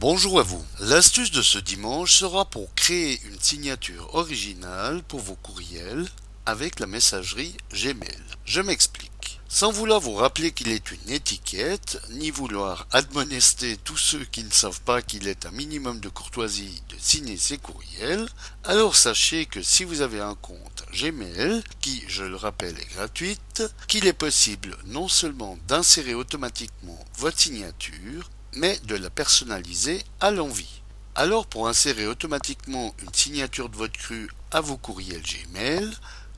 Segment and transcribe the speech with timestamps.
[0.00, 0.62] Bonjour à vous.
[0.80, 6.04] L'astuce de ce dimanche sera pour créer une signature originale pour vos courriels
[6.46, 8.18] avec la messagerie Gmail.
[8.44, 9.40] Je m'explique.
[9.48, 14.50] Sans vouloir vous rappeler qu'il est une étiquette, ni vouloir admonester tous ceux qui ne
[14.50, 18.28] savent pas qu'il est un minimum de courtoisie de signer ces courriels,
[18.64, 23.62] alors sachez que si vous avez un compte Gmail, qui, je le rappelle, est gratuite,
[23.86, 30.80] qu'il est possible non seulement d'insérer automatiquement votre signature, mais de la personnaliser à l'envie.
[31.14, 35.90] Alors pour insérer automatiquement une signature de votre cru à vos courriels Gmail,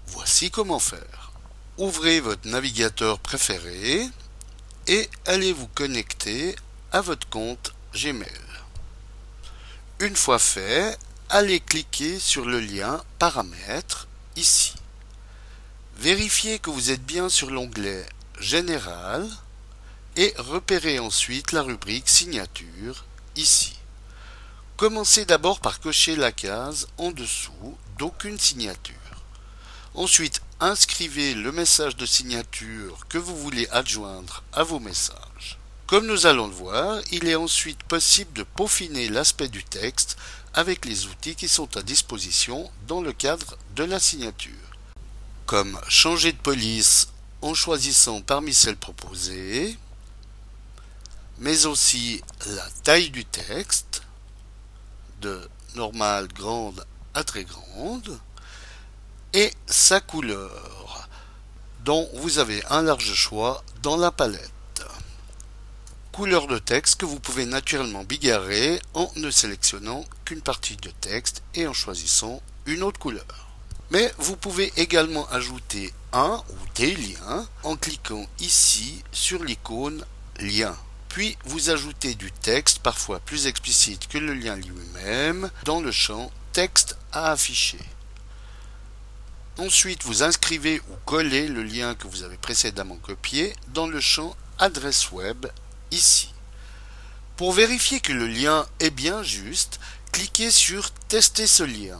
[0.08, 1.32] voici comment faire.
[1.78, 4.06] Ouvrez votre navigateur préféré
[4.86, 6.56] et allez vous connecter
[6.92, 8.28] à votre compte Gmail.
[10.00, 10.98] Une fois fait,
[11.30, 14.74] allez cliquer sur le lien Paramètres ici.
[15.98, 18.04] Vérifiez que vous êtes bien sur l'onglet
[18.38, 19.26] Général
[20.16, 23.04] et repérez ensuite la rubrique Signature
[23.36, 23.78] ici.
[24.76, 28.94] Commencez d'abord par cocher la case en dessous d'aucune signature.
[29.94, 35.58] Ensuite, inscrivez le message de signature que vous voulez adjoindre à vos messages.
[35.86, 40.16] Comme nous allons le voir, il est ensuite possible de peaufiner l'aspect du texte
[40.52, 44.52] avec les outils qui sont à disposition dans le cadre de la signature.
[45.46, 47.08] Comme changer de police
[47.40, 49.78] en choisissant parmi celles proposées,
[51.38, 54.02] mais aussi la taille du texte,
[55.20, 56.84] de normale grande
[57.14, 58.18] à très grande,
[59.32, 61.08] et sa couleur,
[61.84, 64.50] dont vous avez un large choix dans la palette.
[66.12, 71.42] Couleur de texte que vous pouvez naturellement bigarrer en ne sélectionnant qu'une partie de texte
[71.54, 73.48] et en choisissant une autre couleur.
[73.90, 80.04] Mais vous pouvez également ajouter un ou des liens en cliquant ici sur l'icône
[80.40, 80.76] lien.
[81.16, 86.30] Puis vous ajoutez du texte, parfois plus explicite que le lien lui-même, dans le champ
[86.52, 87.80] texte à afficher.
[89.56, 94.36] Ensuite, vous inscrivez ou collez le lien que vous avez précédemment copié dans le champ
[94.58, 95.46] adresse web
[95.90, 96.34] ici.
[97.38, 99.80] Pour vérifier que le lien est bien juste,
[100.12, 101.98] cliquez sur Tester ce lien.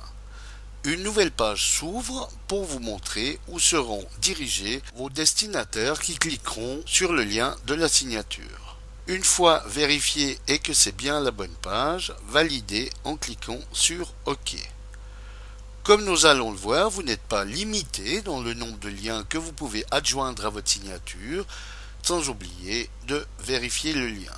[0.85, 7.15] Une nouvelle page s'ouvre pour vous montrer où seront dirigés vos destinataires qui cliqueront sur
[7.15, 8.66] le lien de la signature.
[9.09, 14.57] Une fois vérifié et que c'est bien la bonne page, validez en cliquant sur OK.
[15.85, 19.39] Comme nous allons le voir, vous n'êtes pas limité dans le nombre de liens que
[19.39, 21.47] vous pouvez adjoindre à votre signature,
[22.03, 24.35] sans oublier de vérifier le lien.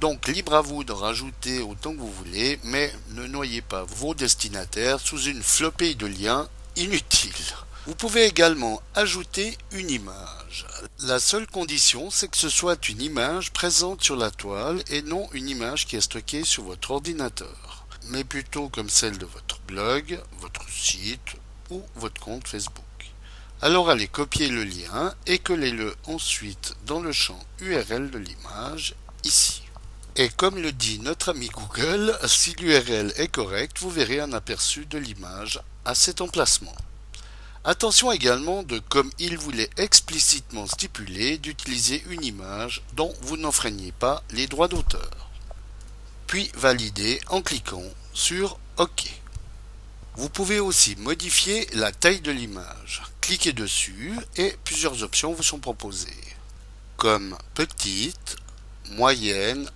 [0.00, 4.14] Donc libre à vous d'en rajouter autant que vous voulez, mais ne noyez pas vos
[4.14, 7.54] destinataires sous une flopée de liens inutiles.
[7.86, 10.66] Vous pouvez également ajouter une image.
[11.04, 15.28] La seule condition, c'est que ce soit une image présente sur la toile et non
[15.32, 20.20] une image qui est stockée sur votre ordinateur, mais plutôt comme celle de votre blog,
[20.40, 21.36] votre site
[21.70, 22.82] ou votre compte Facebook.
[23.62, 29.62] Alors allez copier le lien et collez-le ensuite dans le champ URL de l'image ici.
[30.16, 34.86] Et comme le dit notre ami Google, si l'URL est correcte, vous verrez un aperçu
[34.86, 36.74] de l'image à cet emplacement.
[37.68, 44.22] Attention également de, comme il voulait explicitement stipuler, d'utiliser une image dont vous n'enfreignez pas
[44.30, 45.28] les droits d'auteur.
[46.28, 47.82] Puis valider en cliquant
[48.12, 49.10] sur OK.
[50.14, 53.02] Vous pouvez aussi modifier la taille de l'image.
[53.20, 56.22] Cliquez dessus et plusieurs options vous sont proposées,
[56.96, 58.36] comme petite,
[58.92, 59.68] moyenne,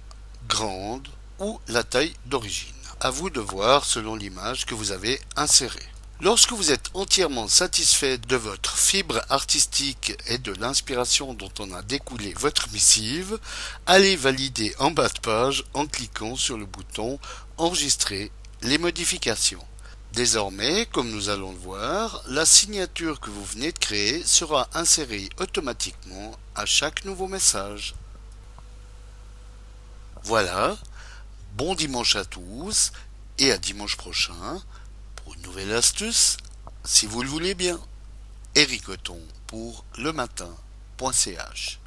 [0.46, 1.08] grande
[1.40, 2.68] ou la taille d'origine.
[3.00, 5.90] À vous de voir selon l'image que vous avez insérée.
[6.22, 11.80] Lorsque vous êtes entièrement satisfait de votre fibre artistique et de l'inspiration dont on a
[11.80, 13.38] découlé votre missive,
[13.86, 17.18] allez valider en bas de page en cliquant sur le bouton
[17.56, 18.30] Enregistrer
[18.60, 19.64] les modifications.
[20.12, 25.30] Désormais, comme nous allons le voir, la signature que vous venez de créer sera insérée
[25.38, 27.94] automatiquement à chaque nouveau message.
[30.24, 30.76] Voilà,
[31.54, 32.92] bon dimanche à tous
[33.38, 34.60] et à dimanche prochain
[35.50, 36.36] nouvelle astuce,
[36.84, 37.76] si vous le voulez bien.
[38.54, 38.84] Eric
[39.48, 41.79] pour le matin.ch